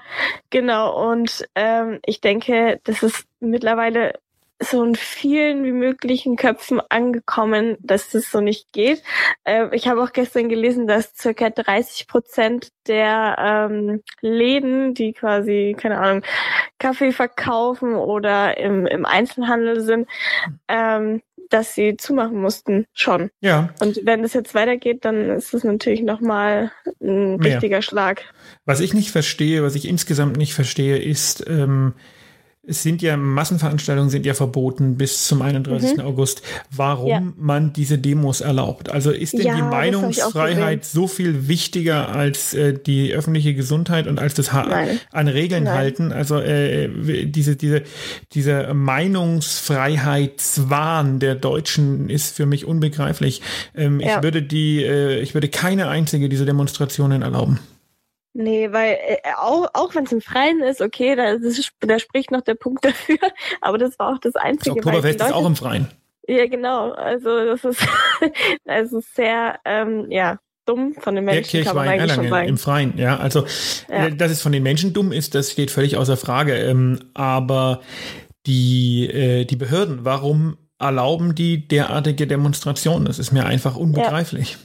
genau. 0.50 1.12
Und 1.12 1.46
ähm, 1.56 2.00
ich 2.06 2.22
denke, 2.22 2.80
das 2.86 3.04
ist 3.04 3.26
mittlerweile 3.42 4.14
so 4.60 4.84
in 4.84 4.96
vielen 4.96 5.64
wie 5.64 5.72
möglichen 5.72 6.36
Köpfen 6.36 6.82
angekommen, 6.90 7.78
dass 7.80 8.10
das 8.10 8.32
so 8.32 8.42
nicht 8.42 8.72
geht. 8.72 9.04
Äh, 9.44 9.76
ich 9.76 9.88
habe 9.88 10.02
auch 10.02 10.14
gestern 10.14 10.50
gelesen, 10.50 10.88
dass 10.88 11.16
circa 11.16 11.50
30 11.50 12.08
Prozent 12.08 12.70
der 12.88 13.36
ähm, 13.40 14.04
Läden, 14.22 14.94
die 14.94 15.14
quasi, 15.14 15.76
keine 15.80 16.00
Ahnung, 16.00 16.24
Kaffee 16.80 17.12
verkaufen 17.12 17.96
oder 17.96 18.58
im, 18.58 18.88
im 18.88 19.06
Einzelhandel 19.06 19.82
sind, 19.82 20.08
ähm, 20.68 21.22
dass 21.50 21.76
sie 21.76 21.96
zumachen 21.98 22.42
mussten 22.42 22.86
schon. 22.94 23.30
Ja. 23.42 23.70
Und 23.80 24.02
wenn 24.04 24.22
das 24.22 24.34
jetzt 24.34 24.54
weitergeht, 24.56 25.06
dann 25.06 25.30
ist 25.30 25.54
das 25.54 25.64
natürlich 25.64 26.02
nochmal 26.02 26.72
ein 27.02 27.38
Mehr. 27.38 27.54
richtiger 27.54 27.82
Schlag. 27.82 28.24
Was 28.66 28.80
ich 28.80 28.94
nicht 28.94 29.12
verstehe, 29.12 29.64
was 29.64 29.76
ich 29.76 29.88
insgesamt 29.88 30.38
nicht 30.38 30.54
verstehe, 30.54 30.98
ist, 30.98 31.46
ähm, 31.48 31.94
es 32.68 32.84
sind 32.84 33.02
ja 33.02 33.16
Massenveranstaltungen 33.16 34.10
sind 34.10 34.26
ja 34.26 34.34
verboten 34.34 34.98
bis 34.98 35.26
zum 35.26 35.42
31. 35.42 35.96
Mhm. 35.96 36.04
August. 36.04 36.42
Warum 36.70 37.08
ja. 37.08 37.24
man 37.38 37.72
diese 37.72 37.98
Demos 37.98 38.42
erlaubt? 38.42 38.90
Also 38.90 39.12
ist 39.12 39.32
denn 39.34 39.46
ja, 39.46 39.56
die 39.56 39.62
Meinungsfreiheit 39.62 40.84
so 40.84 41.08
viel 41.08 41.48
wichtiger 41.48 42.10
als 42.10 42.54
äh, 42.54 42.74
die 42.74 43.14
öffentliche 43.14 43.54
Gesundheit 43.54 44.08
und 44.08 44.20
als 44.20 44.34
das 44.34 44.52
ha 44.52 44.66
Nein. 44.66 45.00
an 45.14 45.30
Regeln 45.30 45.64
Nein. 45.64 45.78
halten? 45.78 46.12
Also 46.12 46.40
äh, 46.40 46.90
diese 47.26 47.56
diese 47.56 47.84
diese 48.34 48.74
Meinungsfreiheitswahn 48.74 51.20
der 51.20 51.36
Deutschen 51.36 52.10
ist 52.10 52.36
für 52.36 52.46
mich 52.46 52.66
unbegreiflich. 52.66 53.42
Ähm, 53.76 54.02
ja. 54.02 54.18
Ich 54.18 54.24
würde 54.24 54.44
die 54.44 54.84
äh, 54.84 55.22
ich 55.22 55.34
würde 55.34 55.48
keine 55.48 55.88
einzige 55.88 56.28
dieser 56.28 56.46
Demonstrationen 56.46 57.22
erlauben. 57.22 57.62
Nee, 58.40 58.72
weil 58.72 59.00
äh, 59.02 59.18
auch, 59.36 59.68
auch 59.74 59.96
wenn 59.96 60.04
es 60.04 60.12
im 60.12 60.22
Freien 60.22 60.62
ist, 60.62 60.80
okay, 60.80 61.16
da, 61.16 61.32
ist, 61.32 61.72
da 61.80 61.98
spricht 61.98 62.30
noch 62.30 62.42
der 62.42 62.54
Punkt 62.54 62.86
dafür, 62.86 63.18
aber 63.62 63.80
das 63.80 63.98
war 63.98 64.14
auch 64.14 64.20
das 64.20 64.36
Einzige. 64.36 64.76
Das 64.76 64.86
Oktoberfest 64.86 65.22
ist 65.22 65.34
auch 65.34 65.48
im 65.48 65.56
Freien. 65.56 65.88
Ja, 66.28 66.46
genau. 66.46 66.92
Also 66.92 67.46
das 67.46 67.66
ist, 67.66 67.88
das 68.66 68.94
ist 68.94 69.16
sehr, 69.16 69.60
ähm, 69.66 70.12
ja, 70.12 70.38
dumm 70.68 70.94
von 71.00 71.16
den 71.16 71.26
Menschen. 71.26 71.52
Der 71.52 71.64
Kirchweih 71.64 71.98
Erlangen 71.98 72.48
im 72.48 72.58
Freien, 72.60 72.94
ja. 72.98 73.18
Also, 73.18 73.46
ja. 73.90 74.06
Äh, 74.06 74.16
dass 74.16 74.32
es 74.32 74.44
von 74.44 74.52
den 74.52 74.62
Menschen 74.62 74.94
dumm 74.94 75.12
ist, 75.12 75.34
das 75.34 75.52
steht 75.52 75.72
völlig 75.72 75.98
außer 75.98 76.16
Frage. 76.16 76.54
Ähm, 76.58 77.00
aber 77.16 77.82
die, 78.46 79.10
äh, 79.10 79.46
die 79.46 79.56
Behörden, 79.56 80.06
warum 80.06 80.58
erlauben 80.78 81.34
die 81.34 81.68
derartige 81.68 82.28
Demonstrationen? 82.28 83.06
Das 83.06 83.18
ist 83.18 83.32
mir 83.32 83.48
einfach 83.48 83.76
unbegreiflich. 83.76 84.52
Ja, 84.52 84.58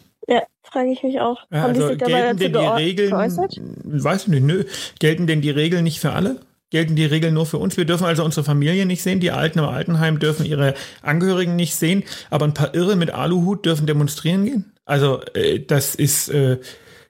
frage 0.72 0.90
ich 0.90 1.02
mich 1.02 1.20
auch. 1.20 1.38
Ja, 1.52 1.66
also 1.66 1.96
gelten 1.96 2.38
denn 2.38 2.52
die 2.52 2.58
Regeln, 2.58 3.10
geäußert? 3.10 3.60
weiß 3.84 4.22
ich 4.22 4.28
nicht, 4.28 4.44
nö, 4.44 4.64
gelten 4.98 5.26
denn 5.26 5.40
die 5.40 5.50
Regeln 5.50 5.84
nicht 5.84 6.00
für 6.00 6.12
alle? 6.12 6.40
Gelten 6.70 6.96
die 6.96 7.04
Regeln 7.04 7.34
nur 7.34 7.44
für 7.44 7.58
uns? 7.58 7.76
Wir 7.76 7.84
dürfen 7.84 8.06
also 8.06 8.24
unsere 8.24 8.44
Familie 8.44 8.86
nicht 8.86 9.02
sehen, 9.02 9.20
die 9.20 9.30
Alten 9.30 9.58
im 9.58 9.66
Altenheim 9.66 10.18
dürfen 10.18 10.46
ihre 10.46 10.74
Angehörigen 11.02 11.54
nicht 11.54 11.74
sehen, 11.74 12.02
aber 12.30 12.46
ein 12.46 12.54
paar 12.54 12.74
Irre 12.74 12.96
mit 12.96 13.12
Aluhut 13.12 13.66
dürfen 13.66 13.86
demonstrieren 13.86 14.46
gehen? 14.46 14.72
Also 14.86 15.20
äh, 15.34 15.60
das 15.60 15.94
ist, 15.94 16.30
äh, 16.30 16.58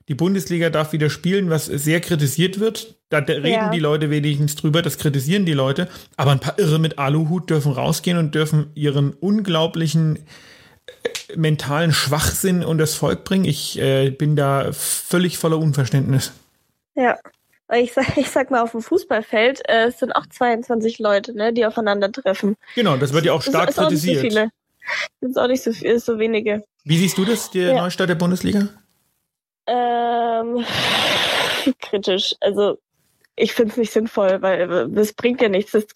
die 0.09 0.15
Bundesliga 0.15 0.69
darf 0.69 0.93
wieder 0.93 1.11
spielen, 1.11 1.49
was 1.49 1.67
sehr 1.67 2.01
kritisiert 2.01 2.59
wird. 2.59 2.97
Da 3.09 3.19
reden 3.19 3.47
ja. 3.47 3.71
die 3.71 3.79
Leute 3.79 4.11
wenigstens 4.11 4.57
drüber, 4.57 4.83
das 4.83 4.99
kritisieren 4.99 5.47
die 5.47 5.53
Leute, 5.53 5.89
aber 6.17 6.33
ein 6.33 6.41
paar 6.41 6.59
Irre 6.59 6.79
mit 6.79 6.99
Aluhut 6.99 7.49
dürfen 7.49 7.73
rausgehen 7.73 8.19
und 8.19 8.35
dürfen 8.35 8.71
ihren 8.75 9.13
unglaublichen 9.13 10.19
mentalen 11.37 11.93
Schwachsinn 11.93 12.65
und 12.65 12.79
das 12.79 12.95
Volk 12.95 13.25
bringen. 13.25 13.45
Ich 13.45 13.79
äh, 13.79 14.11
bin 14.11 14.37
da 14.37 14.73
völlig 14.73 15.39
voller 15.39 15.59
Unverständnis. 15.59 16.33
Ja. 16.95 17.19
Ich 17.75 17.95
sag, 17.95 18.19
ich 18.19 18.29
sag 18.29 18.51
mal, 18.51 18.61
auf 18.61 18.73
dem 18.73 18.83
Fußballfeld 18.83 19.63
äh, 19.69 19.87
es 19.87 19.99
sind 19.99 20.13
auch 20.13 20.27
22 20.27 20.99
Leute, 20.99 21.35
ne, 21.35 21.53
die 21.53 21.65
aufeinandertreffen. 21.65 22.57
Genau, 22.75 22.97
das 22.97 23.13
wird 23.13 23.25
ja 23.25 23.33
auch 23.33 23.43
stark 23.43 23.71
ist, 23.71 23.79
ist 23.79 23.85
kritisiert. 23.85 24.19
Auch 24.19 24.23
nicht 24.23 24.33
so 24.33 24.39
viele. 24.39 24.51
Sind 25.21 25.39
auch 25.39 25.47
nicht 25.47 25.63
so, 25.63 25.73
viel, 25.73 25.99
so 25.99 26.19
wenige. 26.19 26.65
Wie 26.85 26.99
siehst 26.99 27.17
du 27.17 27.25
das, 27.25 27.51
der 27.51 27.75
ja. 27.75 27.81
Neustart 27.81 28.11
der 28.11 28.17
Bundesliga? 28.17 28.69
Ähm, 29.67 30.65
kritisch. 31.81 32.35
Also 32.41 32.79
ich 33.35 33.53
finde 33.53 33.73
es 33.73 33.77
nicht 33.79 33.93
sinnvoll, 33.93 34.43
weil 34.43 34.89
das 34.91 35.15
bringt 35.15 35.41
ja 35.41 35.49
nichts. 35.49 35.73
Das, 35.73 35.87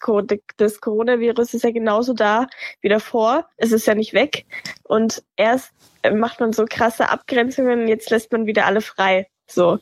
das 0.57 0.81
Coronavirus 0.81 1.53
ist 1.53 1.63
ja 1.63 1.71
genauso 1.71 2.13
da 2.13 2.47
wie 2.81 2.89
davor. 2.89 3.47
Es 3.57 3.71
ist 3.71 3.85
ja 3.85 3.95
nicht 3.95 4.13
weg. 4.13 4.45
Und 4.83 5.23
erst 5.35 5.71
macht 6.13 6.39
man 6.39 6.53
so 6.53 6.65
krasse 6.67 7.09
Abgrenzungen, 7.09 7.87
jetzt 7.87 8.09
lässt 8.09 8.31
man 8.31 8.45
wieder 8.47 8.65
alle 8.65 8.81
frei. 8.81 9.27
So. 9.45 9.79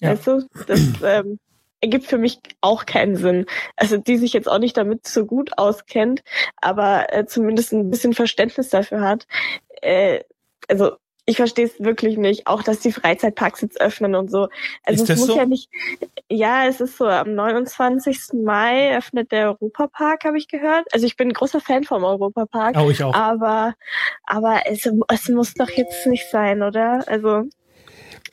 Ja. 0.00 0.10
Weißt 0.10 0.26
du? 0.26 0.48
Das 0.66 0.80
ähm, 1.04 1.38
ergibt 1.80 2.06
für 2.06 2.18
mich 2.18 2.40
auch 2.60 2.86
keinen 2.86 3.16
Sinn. 3.16 3.46
Also 3.76 3.96
die 3.96 4.16
sich 4.16 4.32
jetzt 4.32 4.48
auch 4.48 4.58
nicht 4.58 4.76
damit 4.76 5.06
so 5.06 5.24
gut 5.24 5.56
auskennt, 5.56 6.22
aber 6.56 7.12
äh, 7.12 7.26
zumindest 7.26 7.72
ein 7.72 7.90
bisschen 7.90 8.14
Verständnis 8.14 8.70
dafür 8.70 9.00
hat. 9.00 9.26
Äh, 9.82 10.20
also 10.68 10.96
ich 11.28 11.36
verstehe 11.36 11.66
es 11.66 11.78
wirklich 11.78 12.16
nicht. 12.16 12.46
Auch, 12.46 12.62
dass 12.62 12.80
die 12.80 12.90
Freizeitparks 12.90 13.60
jetzt 13.60 13.80
öffnen 13.82 14.14
und 14.14 14.30
so. 14.30 14.48
Also 14.82 15.04
ist 15.04 15.10
es 15.10 15.18
muss 15.18 15.28
so? 15.28 15.36
ja 15.36 15.44
nicht. 15.44 15.68
Ja, 16.30 16.66
es 16.66 16.80
ist 16.80 16.98
so. 16.98 17.06
Am 17.06 17.34
29. 17.34 18.34
Mai 18.44 18.96
öffnet 18.96 19.32
der 19.32 19.48
Europapark, 19.48 20.24
habe 20.24 20.36
ich 20.36 20.48
gehört. 20.48 20.86
Also 20.92 21.06
ich 21.06 21.16
bin 21.16 21.28
ein 21.28 21.32
großer 21.32 21.60
Fan 21.60 21.84
vom 21.84 22.04
Europapark. 22.04 22.76
Oh, 22.78 22.90
ich 22.90 23.02
auch. 23.02 23.14
Aber, 23.14 23.74
aber 24.24 24.62
es, 24.66 24.88
es 25.08 25.28
muss 25.30 25.54
doch 25.54 25.70
jetzt 25.70 26.06
nicht 26.06 26.30
sein, 26.30 26.62
oder? 26.62 27.02
Also 27.06 27.44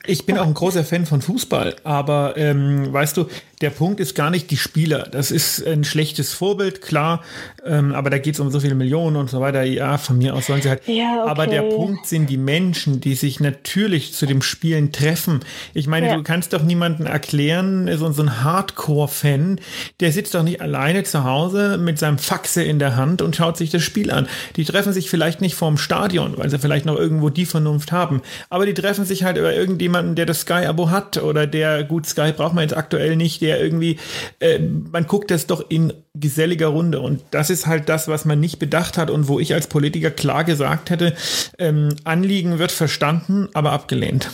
Ich 0.08 0.24
bin 0.24 0.38
auch 0.38 0.46
ein 0.46 0.54
großer 0.54 0.84
Fan 0.84 1.04
von 1.04 1.20
Fußball, 1.20 1.74
aber 1.82 2.36
ähm, 2.36 2.92
weißt 2.92 3.16
du, 3.16 3.26
der 3.60 3.70
Punkt 3.70 3.98
ist 4.00 4.14
gar 4.14 4.30
nicht 4.30 4.50
die 4.50 4.56
Spieler. 4.56 5.08
Das 5.10 5.30
ist 5.32 5.66
ein 5.66 5.82
schlechtes 5.82 6.32
Vorbild, 6.32 6.80
klar, 6.82 7.22
ähm, 7.64 7.92
aber 7.94 8.10
da 8.10 8.18
geht 8.18 8.34
es 8.34 8.40
um 8.40 8.50
so 8.50 8.60
viele 8.60 8.74
Millionen 8.76 9.16
und 9.16 9.30
so 9.30 9.40
weiter. 9.40 9.62
Ja, 9.64 9.98
von 9.98 10.18
mir 10.18 10.34
aus 10.34 10.46
sollen 10.46 10.62
sie 10.62 10.68
halt. 10.68 10.86
Ja, 10.86 11.22
okay. 11.22 11.30
Aber 11.30 11.46
der 11.48 11.62
Punkt 11.62 12.06
sind 12.06 12.30
die 12.30 12.36
Menschen, 12.36 13.00
die 13.00 13.14
sich 13.14 13.40
natürlich 13.40 14.12
zu 14.12 14.26
dem 14.26 14.42
Spielen 14.42 14.92
treffen. 14.92 15.40
Ich 15.74 15.86
meine, 15.88 16.06
Ja. 16.08 16.16
du 16.16 16.22
kannst 16.22 16.52
doch 16.52 16.62
niemanden 16.62 17.06
erklären, 17.06 17.90
so, 17.96 18.12
so 18.12 18.22
ein 18.22 18.44
Hardcore-Fan, 18.44 19.58
der 20.00 20.12
sitzt 20.12 20.34
doch 20.34 20.42
nicht 20.42 20.60
alleine 20.60 21.02
zu 21.04 21.24
Hause 21.24 21.78
mit 21.78 21.98
seinem 21.98 22.18
Faxe 22.18 22.62
in 22.62 22.78
der 22.78 22.94
Hand 22.96 23.22
und 23.22 23.34
schaut 23.34 23.56
sich 23.56 23.70
das 23.70 23.82
Spiel 23.82 24.10
an. 24.10 24.28
Die 24.56 24.64
treffen 24.64 24.92
sich 24.92 25.10
vielleicht 25.10 25.40
nicht 25.40 25.54
vorm 25.56 25.78
Stadion, 25.78 26.38
weil 26.38 26.50
sie 26.50 26.58
vielleicht 26.58 26.86
noch 26.86 26.96
irgendwo 26.96 27.30
die 27.30 27.46
Vernunft 27.46 27.90
haben, 27.90 28.22
aber 28.50 28.66
die 28.66 28.74
treffen 28.74 29.04
sich 29.04 29.24
halt 29.24 29.38
über 29.38 29.52
irgendjemanden, 29.66 30.14
der 30.14 30.26
das 30.26 30.42
Sky-Abo 30.42 30.90
hat 30.90 31.16
oder 31.16 31.46
der, 31.46 31.82
gut, 31.82 32.06
Sky 32.06 32.32
braucht 32.32 32.54
man 32.54 32.62
jetzt 32.62 32.76
aktuell 32.76 33.16
nicht, 33.16 33.40
der 33.40 33.60
irgendwie, 33.60 33.98
äh, 34.38 34.60
man 34.60 35.06
guckt 35.06 35.32
das 35.32 35.46
doch 35.46 35.64
in 35.68 35.92
geselliger 36.14 36.68
Runde 36.68 37.00
und 37.00 37.22
das 37.32 37.50
ist 37.50 37.66
halt 37.66 37.88
das, 37.88 38.06
was 38.06 38.24
man 38.24 38.38
nicht 38.38 38.58
bedacht 38.60 38.96
hat 38.96 39.10
und 39.10 39.26
wo 39.26 39.40
ich 39.40 39.54
als 39.54 39.66
Politiker 39.66 40.10
klar 40.10 40.44
gesagt 40.44 40.90
hätte, 40.90 41.16
ähm, 41.58 41.88
Anliegen 42.04 42.60
wird 42.60 42.70
verstanden, 42.70 43.48
aber 43.52 43.72
abgelehnt. 43.72 44.30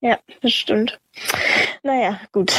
Ja, 0.00 0.18
das 0.42 0.52
stimmt. 0.52 0.98
Naja, 1.82 2.20
gut. 2.32 2.52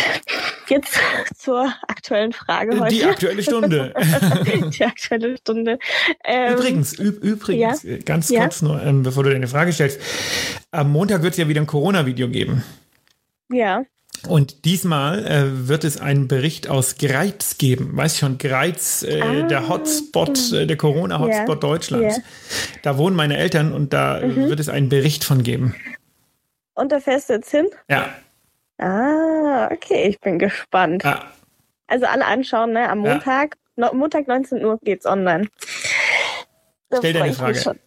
Jetzt 0.71 0.97
zur 1.37 1.65
aktuellen 1.87 2.31
Frage 2.31 2.79
heute. 2.79 2.95
Die 2.95 3.03
aktuelle 3.03 3.43
Stunde. 3.43 3.93
Die 4.77 4.85
aktuelle 4.85 5.37
Stunde. 5.37 5.77
Ähm, 6.23 6.53
Übrigens, 6.53 6.97
üb, 6.97 7.21
übrigens, 7.23 7.83
äh, 7.83 7.99
ganz 7.99 8.29
Ja. 8.29 8.41
kurz 8.41 8.61
nur, 8.61 8.81
ähm, 8.81 9.03
bevor 9.03 9.23
du 9.23 9.31
deine 9.31 9.47
Frage 9.49 9.73
stellst. 9.73 9.99
Am 10.71 10.91
Montag 10.91 11.23
wird 11.23 11.33
es 11.33 11.37
ja 11.37 11.47
wieder 11.49 11.59
ein 11.61 11.67
Corona-Video 11.67 12.29
geben. 12.29 12.63
Ja. 13.51 13.83
Und 14.27 14.63
diesmal 14.65 15.25
äh, 15.25 15.67
wird 15.67 15.83
es 15.83 15.99
einen 15.99 16.27
Bericht 16.29 16.69
aus 16.69 16.95
Greiz 16.97 17.57
geben. 17.57 17.91
Weißt 17.97 18.17
schon, 18.19 18.37
Greiz, 18.37 19.03
äh, 19.03 19.19
Ah. 19.21 19.41
der 19.47 19.67
Hotspot, 19.67 20.53
äh, 20.53 20.67
der 20.67 20.77
Corona-Hotspot 20.77 21.55
Ja. 21.63 21.69
Deutschlands. 21.69 22.17
Ja. 22.17 22.23
Da 22.83 22.97
wohnen 22.97 23.15
meine 23.15 23.35
Eltern 23.37 23.73
und 23.73 23.91
da 23.93 24.19
äh, 24.19 24.27
Mhm. 24.27 24.49
wird 24.49 24.59
es 24.61 24.69
einen 24.69 24.87
Bericht 24.89 25.23
von 25.25 25.43
geben. 25.43 25.75
Und 26.75 26.91
da 26.93 26.99
fährst 27.01 27.29
du 27.29 27.33
jetzt 27.33 27.51
hin? 27.51 27.67
Ja, 27.89 28.13
Ah, 28.81 29.69
okay, 29.71 30.07
ich 30.09 30.19
bin 30.19 30.39
gespannt. 30.39 31.05
ah, 31.05 31.31
Also 31.87 32.05
alle 32.07 32.25
anschauen, 32.25 32.73
ne? 32.73 32.89
Am 32.89 33.05
Ja. 33.05 33.11
Montag, 33.13 33.57
no, 33.75 33.93
Montag 33.93 34.27
19 34.27 34.65
Uhr 34.65 34.79
geht's 34.83 35.05
online. 35.05 35.47
Da 36.89 36.97
Stell 36.97 37.13
deine 37.13 37.33
Frage. 37.33 37.59
schon. 37.59 37.79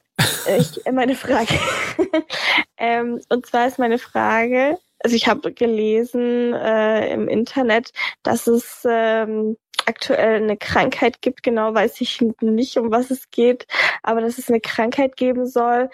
Ich, 0.59 0.81
meine 0.93 1.15
Frage. 1.17 1.59
ähm, 2.79 3.21
und 3.29 3.47
zwar 3.47 3.67
ist 3.67 3.79
meine 3.79 3.99
Frage, 3.99 4.79
also 5.01 5.17
ich 5.17 5.27
habe 5.27 5.53
gelesen 5.53 6.55
äh, 6.55 7.13
im 7.13 7.29
Internet, 7.29 7.91
dass 8.23 8.47
es 8.47 8.87
ähm, 8.89 9.57
aktuell 9.87 10.37
eine 10.37 10.57
Krankheit 10.57 11.21
gibt, 11.23 11.43
genau 11.43 11.75
weiß 11.75 12.01
ich 12.01 12.21
nicht, 12.41 12.77
um 12.79 12.91
was 12.91 13.11
es 13.11 13.31
geht, 13.31 13.67
aber 14.03 14.21
dass 14.21 14.39
es 14.39 14.49
eine 14.49 14.61
Krankheit 14.61 15.17
geben 15.17 15.47
soll 15.47 15.91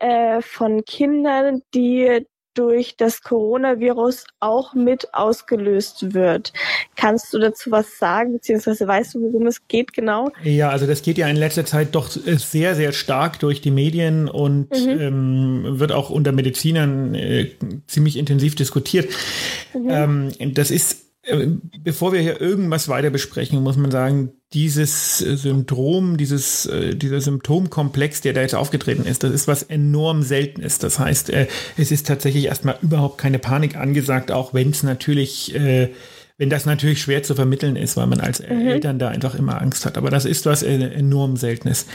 äh, 0.00 0.40
von 0.40 0.84
Kindern, 0.84 1.62
die 1.74 2.26
durch 2.54 2.96
das 2.96 3.22
Coronavirus 3.22 4.24
auch 4.40 4.74
mit 4.74 5.12
ausgelöst 5.12 6.14
wird. 6.14 6.52
Kannst 6.96 7.32
du 7.32 7.38
dazu 7.38 7.70
was 7.70 7.98
sagen, 7.98 8.32
beziehungsweise 8.32 8.86
weißt 8.86 9.14
du, 9.14 9.22
worum 9.22 9.46
es 9.46 9.66
geht 9.68 9.92
genau? 9.92 10.30
Ja, 10.42 10.70
also 10.70 10.86
das 10.86 11.02
geht 11.02 11.18
ja 11.18 11.28
in 11.28 11.36
letzter 11.36 11.64
Zeit 11.66 11.94
doch 11.94 12.08
sehr, 12.08 12.74
sehr 12.74 12.92
stark 12.92 13.38
durch 13.40 13.60
die 13.60 13.70
Medien 13.70 14.28
und 14.28 14.70
Mhm. 14.70 15.00
ähm, 15.00 15.80
wird 15.80 15.92
auch 15.92 16.10
unter 16.10 16.32
Medizinern 16.32 17.14
äh, 17.14 17.50
ziemlich 17.86 18.16
intensiv 18.16 18.54
diskutiert. 18.54 19.08
Ähm, 19.74 20.30
das 20.54 20.70
ist, 20.70 21.03
bevor 21.82 22.12
wir 22.12 22.20
hier 22.20 22.40
irgendwas 22.40 22.88
weiter 22.88 23.10
besprechen, 23.10 23.62
muss 23.62 23.76
man 23.76 23.90
sagen, 23.90 24.32
dieses 24.52 25.20
äh, 25.20 25.36
Syndrom, 25.36 26.16
dieses, 26.16 26.66
äh, 26.66 26.94
dieser 26.94 27.20
Symptomkomplex, 27.20 28.20
der 28.20 28.32
da 28.34 28.42
jetzt 28.42 28.54
aufgetreten 28.54 29.04
ist, 29.04 29.22
das 29.22 29.32
ist 29.32 29.48
was 29.48 29.62
enorm 29.62 30.22
Seltenes. 30.22 30.78
Das 30.78 30.98
heißt, 30.98 31.30
äh, 31.30 31.46
es 31.76 31.90
ist 31.90 32.06
tatsächlich 32.06 32.46
erstmal 32.46 32.78
überhaupt 32.82 33.18
keine 33.18 33.38
Panik 33.38 33.76
angesagt, 33.76 34.30
auch 34.30 34.54
wenn 34.54 34.70
es 34.70 34.82
natürlich 34.82 35.54
äh, 35.54 35.90
wenn 36.36 36.50
das 36.50 36.66
natürlich 36.66 37.00
schwer 37.00 37.22
zu 37.22 37.36
vermitteln 37.36 37.76
ist, 37.76 37.96
weil 37.96 38.08
man 38.08 38.20
als 38.20 38.40
Eltern 38.40 38.98
da 38.98 39.08
einfach 39.08 39.36
immer 39.36 39.62
Angst 39.62 39.86
hat. 39.86 39.96
Aber 39.96 40.10
das 40.10 40.24
ist 40.24 40.46
was 40.46 40.64
äh, 40.64 40.78
enorm 40.78 41.36
Seltenes. 41.36 41.86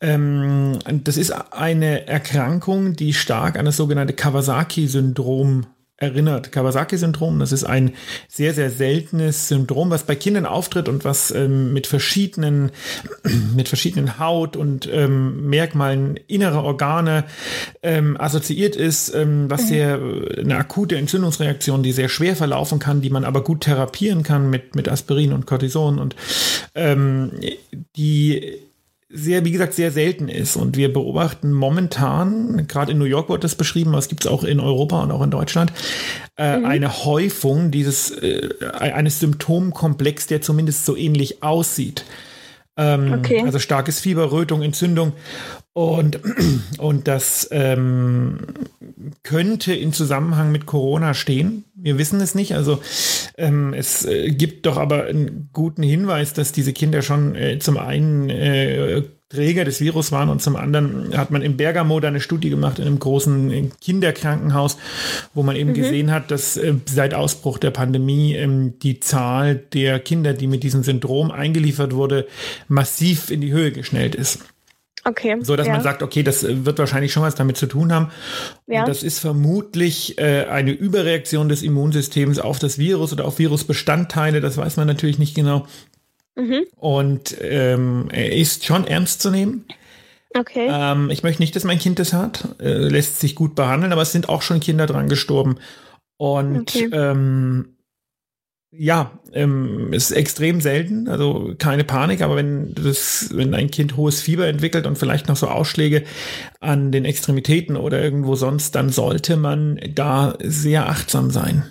Ähm, 0.00 0.78
das 1.04 1.18
ist 1.18 1.32
eine 1.52 2.06
Erkrankung, 2.06 2.96
die 2.96 3.12
stark 3.12 3.58
an 3.58 3.66
das 3.66 3.76
sogenannte 3.76 4.14
Kawasaki-Syndrom 4.14 5.66
erinnert. 5.96 6.50
Kawasaki-Syndrom, 6.50 7.38
das 7.38 7.52
ist 7.52 7.64
ein 7.64 7.92
sehr, 8.28 8.52
sehr 8.52 8.70
seltenes 8.70 9.48
Syndrom, 9.48 9.90
was 9.90 10.04
bei 10.04 10.16
Kindern 10.16 10.44
auftritt 10.44 10.88
und 10.88 11.04
was 11.04 11.30
ähm, 11.30 11.72
mit 11.72 11.86
verschiedenen, 11.86 12.72
mit 13.54 13.68
verschiedenen 13.68 14.18
Haut- 14.18 14.56
und 14.56 14.88
ähm, 14.92 15.48
Merkmalen 15.48 16.16
innerer 16.26 16.64
Organe 16.64 17.24
ähm, 17.82 18.20
assoziiert 18.20 18.74
ist, 18.74 19.14
ähm, 19.14 19.48
was 19.48 19.68
sehr 19.68 20.00
äh, 20.00 20.40
eine 20.40 20.56
akute 20.56 20.96
Entzündungsreaktion, 20.96 21.84
die 21.84 21.92
sehr 21.92 22.08
schwer 22.08 22.34
verlaufen 22.34 22.80
kann, 22.80 23.00
die 23.00 23.10
man 23.10 23.24
aber 23.24 23.44
gut 23.44 23.62
therapieren 23.62 24.24
kann 24.24 24.50
mit, 24.50 24.74
mit 24.74 24.88
Aspirin 24.88 25.32
und 25.32 25.46
Cortison 25.46 26.00
und 26.00 26.16
ähm, 26.74 27.30
die 27.96 28.58
sehr, 29.08 29.44
wie 29.44 29.52
gesagt, 29.52 29.74
sehr 29.74 29.90
selten 29.90 30.28
ist. 30.28 30.56
Und 30.56 30.76
wir 30.76 30.92
beobachten 30.92 31.52
momentan, 31.52 32.66
gerade 32.66 32.92
in 32.92 32.98
New 32.98 33.04
York 33.04 33.28
wird 33.28 33.44
das 33.44 33.54
beschrieben, 33.54 33.90
aber 33.90 33.98
es 33.98 34.08
gibt 34.08 34.24
es 34.24 34.30
auch 34.30 34.44
in 34.44 34.60
Europa 34.60 35.02
und 35.02 35.10
auch 35.10 35.22
in 35.22 35.30
Deutschland, 35.30 35.72
äh, 36.36 36.42
eine 36.42 37.04
Häufung 37.04 37.70
dieses 37.70 38.10
äh, 38.10 38.48
eines 38.72 39.20
Symptomkomplex, 39.20 40.26
der 40.26 40.40
zumindest 40.40 40.84
so 40.84 40.96
ähnlich 40.96 41.42
aussieht. 41.42 42.04
Ähm, 42.76 43.12
Okay. 43.14 43.42
Also 43.44 43.58
starkes 43.58 44.00
Fieber, 44.00 44.32
Rötung, 44.32 44.62
Entzündung. 44.62 45.12
Und, 45.72 46.20
und 46.78 47.08
das 47.08 47.48
ähm, 47.50 48.38
könnte 49.22 49.74
in 49.74 49.92
Zusammenhang 49.92 50.52
mit 50.52 50.66
Corona 50.66 51.14
stehen. 51.14 51.64
Wir 51.74 51.98
wissen 51.98 52.20
es 52.20 52.34
nicht. 52.34 52.54
Also 52.54 52.80
ähm, 53.36 53.74
es 53.74 54.04
äh, 54.04 54.30
gibt 54.30 54.66
doch 54.66 54.76
aber 54.76 55.04
einen 55.04 55.50
guten 55.52 55.82
Hinweis, 55.82 56.32
dass 56.32 56.52
diese 56.52 56.72
Kinder 56.72 57.02
schon 57.02 57.34
äh, 57.34 57.58
zum 57.58 57.76
einen 57.76 58.30
äh, 58.30 59.02
Träger 59.30 59.64
des 59.64 59.80
Virus 59.80 60.12
waren 60.12 60.28
und 60.28 60.42
zum 60.42 60.54
anderen 60.54 61.16
hat 61.16 61.30
man 61.30 61.42
in 61.42 61.56
Bergamo 61.56 61.98
da 61.98 62.08
eine 62.08 62.20
Studie 62.20 62.50
gemacht 62.50 62.78
in 62.78 62.86
einem 62.86 62.98
großen 62.98 63.72
Kinderkrankenhaus, 63.80 64.76
wo 65.32 65.42
man 65.42 65.56
eben 65.56 65.72
gesehen 65.74 66.12
hat, 66.12 66.30
dass 66.30 66.56
äh, 66.56 66.74
seit 66.86 67.14
Ausbruch 67.14 67.58
der 67.58 67.70
Pandemie 67.70 68.34
ähm, 68.34 68.78
die 68.80 69.00
Zahl 69.00 69.56
der 69.56 69.98
Kinder, 69.98 70.34
die 70.34 70.46
mit 70.46 70.62
diesem 70.62 70.82
Syndrom 70.82 71.30
eingeliefert 71.30 71.94
wurde, 71.94 72.26
massiv 72.68 73.30
in 73.30 73.40
die 73.40 73.52
Höhe 73.52 73.72
geschnellt 73.72 74.14
ist. 74.14 74.40
Okay. 75.04 75.36
So 75.40 75.54
dass 75.54 75.66
ja. 75.66 75.74
man 75.74 75.82
sagt, 75.82 76.02
okay, 76.02 76.22
das 76.22 76.44
äh, 76.44 76.64
wird 76.64 76.78
wahrscheinlich 76.78 77.12
schon 77.12 77.22
was 77.22 77.34
damit 77.34 77.56
zu 77.56 77.66
tun 77.66 77.92
haben. 77.92 78.10
Ja. 78.66 78.80
Und 78.80 78.88
das 78.88 79.02
ist 79.02 79.18
vermutlich 79.18 80.18
äh, 80.18 80.46
eine 80.46 80.72
Überreaktion 80.72 81.48
des 81.48 81.62
Immunsystems 81.62 82.38
auf 82.38 82.58
das 82.58 82.78
Virus 82.78 83.12
oder 83.12 83.26
auf 83.26 83.38
Virusbestandteile. 83.38 84.40
Das 84.40 84.56
weiß 84.56 84.76
man 84.76 84.86
natürlich 84.86 85.18
nicht 85.18 85.34
genau. 85.34 85.66
Mhm. 86.36 86.64
Und 86.76 87.36
ähm, 87.40 88.08
er 88.10 88.32
ist 88.32 88.64
schon 88.64 88.86
ernst 88.86 89.22
zu 89.22 89.30
nehmen. 89.30 89.66
Okay. 90.36 90.68
Ähm, 90.68 91.10
ich 91.10 91.22
möchte 91.22 91.42
nicht, 91.42 91.54
dass 91.54 91.64
mein 91.64 91.78
Kind 91.78 91.98
das 91.98 92.12
hat. 92.12 92.60
Äh, 92.60 92.88
lässt 92.88 93.20
sich 93.20 93.34
gut 93.36 93.54
behandeln, 93.54 93.92
aber 93.92 94.02
es 94.02 94.12
sind 94.12 94.28
auch 94.28 94.42
schon 94.42 94.60
Kinder 94.60 94.86
dran 94.86 95.08
gestorben. 95.08 95.58
Und 96.16 96.74
Okay. 96.74 96.88
ähm, 96.92 97.76
ja, 98.76 99.12
ähm, 99.32 99.92
ist 99.92 100.10
extrem 100.10 100.60
selten, 100.60 101.06
also 101.06 101.54
keine 101.58 101.84
Panik, 101.84 102.22
aber 102.22 102.34
wenn 102.34 102.74
das, 102.74 103.30
wenn 103.32 103.54
ein 103.54 103.70
Kind 103.70 103.96
hohes 103.96 104.20
Fieber 104.20 104.48
entwickelt 104.48 104.86
und 104.86 104.98
vielleicht 104.98 105.28
noch 105.28 105.36
so 105.36 105.46
Ausschläge 105.46 106.02
an 106.58 106.90
den 106.90 107.04
Extremitäten 107.04 107.76
oder 107.76 108.02
irgendwo 108.02 108.34
sonst, 108.34 108.74
dann 108.74 108.88
sollte 108.90 109.36
man 109.36 109.78
da 109.94 110.36
sehr 110.42 110.88
achtsam 110.88 111.30
sein. 111.30 111.64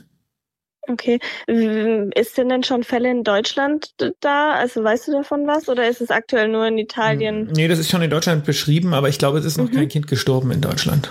Okay. 0.88 1.20
Ist 1.48 2.38
denn 2.38 2.50
denn 2.50 2.64
schon 2.64 2.84
Fälle 2.84 3.10
in 3.10 3.24
Deutschland 3.24 3.94
da? 4.20 4.52
Also 4.52 4.84
weißt 4.84 5.08
du 5.08 5.12
davon 5.14 5.48
was? 5.48 5.70
Oder 5.70 5.88
ist 5.88 6.02
es 6.02 6.12
aktuell 6.12 6.50
nur 6.50 6.68
in 6.68 6.78
Italien? 6.78 7.50
Nee, 7.54 7.68
das 7.68 7.80
ist 7.80 7.90
schon 7.90 8.02
in 8.02 8.10
Deutschland 8.10 8.44
beschrieben, 8.46 8.94
aber 8.94 9.08
ich 9.10 9.18
glaube, 9.18 9.38
es 9.40 9.46
ist 9.46 9.58
noch 9.58 9.70
Mhm. 9.70 9.76
kein 9.76 9.88
Kind 9.88 10.08
gestorben 10.08 10.52
in 10.52 10.62
Deutschland. 10.62 11.10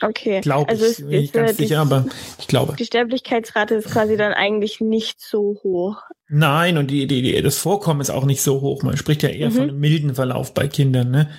Okay. 0.00 0.40
Glaube 0.42 0.70
also 0.70 0.84
ich, 0.84 0.90
ist, 0.92 1.08
bin 1.08 1.10
ich 1.10 1.24
ist, 1.30 1.34
äh, 1.34 1.38
ganz 1.38 1.56
die, 1.56 1.62
sicher, 1.64 1.80
aber 1.80 2.06
ich 2.38 2.46
glaube. 2.46 2.76
die 2.78 2.84
Sterblichkeitsrate 2.84 3.74
ist 3.74 3.90
quasi 3.90 4.16
dann 4.16 4.32
eigentlich 4.32 4.80
nicht 4.80 5.20
so 5.20 5.58
hoch. 5.64 6.02
Nein, 6.28 6.76
und 6.76 6.90
die, 6.90 7.06
die, 7.06 7.22
die, 7.22 7.40
das 7.42 7.58
Vorkommen 7.58 8.00
ist 8.00 8.10
auch 8.10 8.24
nicht 8.26 8.42
so 8.42 8.60
hoch. 8.60 8.82
Man 8.82 8.96
spricht 8.96 9.22
ja 9.22 9.30
eher 9.30 9.48
Mhm. 9.48 9.54
von 9.54 9.68
einem 9.70 9.80
milden 9.80 10.14
Verlauf 10.14 10.54
bei 10.54 10.68
Kindern, 10.68 11.10
ne? 11.10 11.30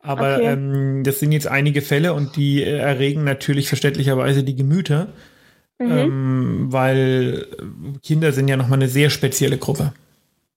Aber 0.00 0.36
Okay. 0.36 0.52
ähm, 0.52 1.02
das 1.02 1.18
sind 1.18 1.32
jetzt 1.32 1.48
einige 1.48 1.82
Fälle 1.82 2.12
und 2.12 2.36
die 2.36 2.62
äh, 2.62 2.76
erregen 2.76 3.24
natürlich 3.24 3.66
verständlicherweise 3.68 4.44
die 4.44 4.54
Gemüter, 4.54 5.08
Mhm. 5.78 5.90
ähm, 5.90 6.66
weil 6.70 7.46
Kinder 8.02 8.32
sind 8.32 8.48
ja 8.48 8.56
nochmal 8.56 8.78
eine 8.78 8.88
sehr 8.88 9.10
spezielle 9.10 9.58
Gruppe. 9.58 9.92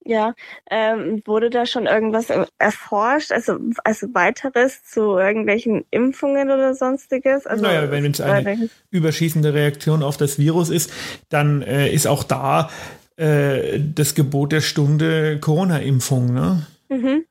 Ja, 0.05 0.33
ähm, 0.71 1.21
wurde 1.25 1.49
da 1.49 1.65
schon 1.65 1.85
irgendwas 1.85 2.31
erforscht, 2.57 3.31
also, 3.31 3.59
also 3.83 4.07
weiteres 4.13 4.83
zu 4.83 5.17
irgendwelchen 5.17 5.85
Impfungen 5.91 6.49
oder 6.49 6.73
sonstiges? 6.73 7.45
Also, 7.45 7.63
naja, 7.63 7.91
wenn 7.91 8.05
es 8.05 8.21
eine 8.21 8.69
überschießende 8.89 9.53
Reaktion 9.53 10.01
auf 10.01 10.17
das 10.17 10.39
Virus 10.39 10.69
ist, 10.69 10.91
dann 11.27 11.61
äh, 11.61 11.91
ist 11.91 12.07
auch 12.07 12.23
da 12.23 12.69
äh, 13.17 13.79
das 13.93 14.15
Gebot 14.15 14.51
der 14.51 14.61
Stunde 14.61 15.39
Corona-Impfung, 15.39 16.33
ne? 16.33 16.65
Mhm. 16.87 17.25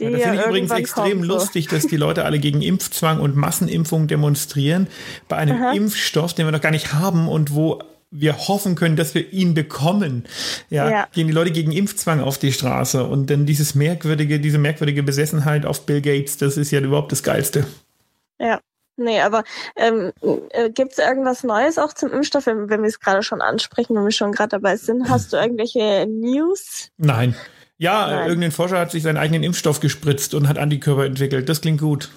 Ja, 0.00 0.10
das 0.10 0.22
finde 0.22 0.40
ich 0.40 0.46
übrigens 0.46 0.70
extrem 0.72 1.18
kommt, 1.18 1.26
lustig, 1.26 1.68
dass 1.68 1.86
die 1.86 1.96
Leute 1.96 2.24
alle 2.24 2.40
gegen 2.40 2.62
Impfzwang 2.62 3.20
und 3.20 3.36
Massenimpfung 3.36 4.08
demonstrieren 4.08 4.88
bei 5.28 5.36
einem 5.36 5.62
Aha. 5.62 5.72
Impfstoff, 5.72 6.34
den 6.34 6.46
wir 6.46 6.52
noch 6.52 6.60
gar 6.60 6.72
nicht 6.72 6.92
haben 6.92 7.28
und 7.28 7.54
wo 7.54 7.80
wir 8.10 8.36
hoffen 8.48 8.76
können, 8.76 8.96
dass 8.96 9.14
wir 9.14 9.32
ihn 9.32 9.54
bekommen. 9.54 10.24
Ja, 10.70 10.88
ja, 10.88 11.08
gehen 11.12 11.26
die 11.26 11.32
Leute 11.32 11.50
gegen 11.50 11.72
Impfzwang 11.72 12.20
auf 12.20 12.38
die 12.38 12.52
Straße 12.52 13.04
und 13.04 13.28
dann 13.30 13.44
dieses 13.44 13.74
merkwürdige, 13.74 14.40
diese 14.40 14.58
merkwürdige 14.58 15.02
Besessenheit 15.02 15.66
auf 15.66 15.84
Bill 15.84 16.00
Gates, 16.00 16.36
das 16.38 16.56
ist 16.56 16.70
ja 16.70 16.80
überhaupt 16.80 17.12
das 17.12 17.22
Geilste. 17.22 17.66
Ja. 18.38 18.60
Nee, 18.96 19.20
aber 19.20 19.42
ähm, 19.74 20.12
äh, 20.50 20.70
gibt 20.70 20.92
es 20.92 20.98
irgendwas 20.98 21.42
Neues 21.42 21.78
auch 21.78 21.92
zum 21.94 22.12
Impfstoff, 22.12 22.46
wenn, 22.46 22.70
wenn 22.70 22.82
wir 22.82 22.88
es 22.88 23.00
gerade 23.00 23.24
schon 23.24 23.40
ansprechen, 23.40 23.96
wenn 23.96 24.04
wir 24.04 24.12
schon 24.12 24.30
gerade 24.30 24.50
dabei 24.50 24.76
sind? 24.76 25.08
Hast 25.08 25.32
du 25.32 25.36
irgendwelche 25.42 26.06
News? 26.06 26.90
Nein. 26.96 27.34
Ja, 27.78 28.06
Nein. 28.08 28.28
irgendein 28.28 28.52
Forscher 28.52 28.78
hat 28.78 28.90
sich 28.90 29.02
seinen 29.02 29.16
eigenen 29.16 29.42
Impfstoff 29.42 29.80
gespritzt 29.80 30.34
und 30.34 30.48
hat 30.48 30.58
Antikörper 30.58 31.04
entwickelt. 31.04 31.48
Das 31.48 31.60
klingt 31.60 31.80
gut. 31.80 32.10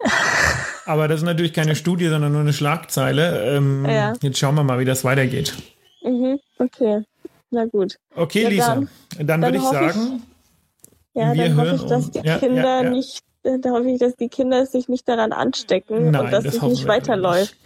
Aber 0.86 1.06
das 1.06 1.20
ist 1.20 1.26
natürlich 1.26 1.52
keine 1.52 1.76
Studie, 1.76 2.08
sondern 2.08 2.32
nur 2.32 2.40
eine 2.40 2.54
Schlagzeile. 2.54 3.56
Ähm, 3.56 3.84
ja. 3.84 4.14
Jetzt 4.22 4.38
schauen 4.38 4.54
wir 4.54 4.64
mal, 4.64 4.78
wie 4.78 4.86
das 4.86 5.04
weitergeht. 5.04 5.54
Mhm, 6.02 6.38
okay. 6.58 7.02
Na 7.50 7.66
gut. 7.66 7.98
Okay, 8.14 8.44
ja, 8.44 8.48
Lisa. 8.48 8.82
Dann, 9.16 9.26
dann, 9.26 9.42
würde 9.42 9.58
ich 9.58 9.64
sagen, 9.64 10.22
ich, 11.14 11.20
ja, 11.20 11.34
wir 11.34 11.48
dann 11.48 11.56
hoffe 11.56 11.74
ich, 11.74 11.82
dass 11.84 12.10
die 12.10 12.20
ja, 12.20 12.38
Kinder 12.38 12.82
nicht, 12.84 13.22
da 13.42 13.70
hoffe 13.70 13.90
ich, 13.90 13.98
dass 13.98 14.16
die 14.16 14.28
Kinder 14.28 14.64
sich 14.66 14.88
nicht 14.88 15.08
daran 15.08 15.32
anstecken 15.32 16.10
Nein, 16.10 16.24
und 16.24 16.32
dass 16.32 16.44
es 16.44 16.62
nicht 16.62 16.86
weiterläuft. 16.86 17.56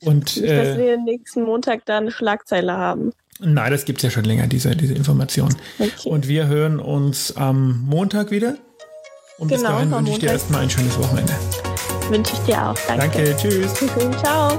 Und, 0.00 0.36
nicht, 0.36 0.42
dass 0.42 0.68
äh, 0.68 0.78
wir 0.78 0.96
nächsten 0.98 1.42
Montag 1.42 1.84
da 1.86 1.98
eine 1.98 2.10
Schlagzeile 2.10 2.76
haben. 2.76 3.12
Nein, 3.40 3.70
das 3.70 3.84
gibt 3.84 4.00
es 4.00 4.02
ja 4.02 4.10
schon 4.10 4.24
länger, 4.24 4.46
diese, 4.46 4.74
diese 4.74 4.94
Information. 4.94 5.54
Okay. 5.78 5.90
Und 6.04 6.26
wir 6.26 6.46
hören 6.48 6.80
uns 6.80 7.36
am 7.36 7.84
Montag 7.86 8.30
wieder. 8.30 8.56
Und 9.38 9.48
genau, 9.48 9.60
bis 9.60 9.62
dahin 9.62 9.90
wünsche 9.92 10.12
ich 10.12 10.18
dir 10.18 10.30
erstmal 10.30 10.62
ein 10.62 10.70
schönes 10.70 10.98
Wochenende. 10.98 11.32
Wünsche 12.10 12.32
ich 12.32 12.40
dir 12.40 12.70
auch. 12.70 12.76
Danke. 12.88 13.22
Danke, 13.22 13.36
tschüss. 13.36 13.74
Ciao. 14.22 14.58